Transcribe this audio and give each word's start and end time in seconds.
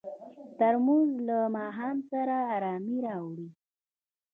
ترموز 0.57 1.11
له 1.27 1.37
ماښام 1.57 1.97
سره 2.11 2.35
ارامي 2.55 2.97
راوړي. 3.07 3.49